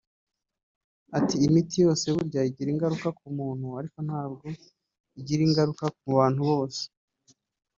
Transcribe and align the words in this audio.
Ati 1.17 1.35
“Imiti 1.47 1.75
yose 1.85 2.05
burya 2.15 2.41
igira 2.49 2.69
ingaruka 2.73 3.07
ku 3.17 3.25
muntu 3.37 3.65
ariko 3.79 3.97
ntabwo 4.07 4.45
igira 5.19 5.41
ingaruka 5.47 5.85
ku 5.97 6.05
bantu 6.17 6.41
bose 6.49 6.81